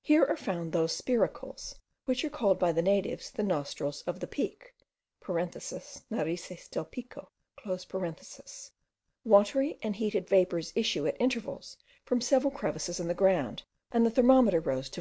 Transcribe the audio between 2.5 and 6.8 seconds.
by the natives the Nostrils of the Peak (Narices